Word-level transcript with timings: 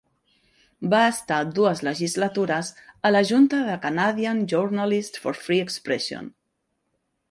Va 0.93 1.01
estar 1.09 1.37
dues 1.59 1.83
legislatures 1.89 2.73
a 3.09 3.13
la 3.13 3.23
junta 3.33 3.63
de 3.71 3.79
Canadian 3.87 4.45
Journalists 4.57 5.27
for 5.29 5.43
Free 5.47 5.65
Expression. 5.71 6.39